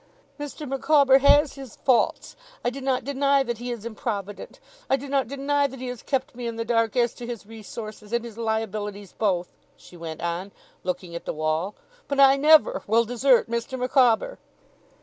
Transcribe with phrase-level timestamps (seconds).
[0.39, 0.67] 'Mr.
[0.67, 2.35] Micawber has his faults.
[2.65, 4.59] I do not deny that he is improvident.
[4.89, 7.45] I do not deny that he has kept me in the dark as to his
[7.45, 10.53] resources and his liabilities both,' she went on,
[10.83, 11.75] looking at the wall;
[12.07, 13.77] 'but I never will desert Mr.
[13.77, 14.39] Micawber!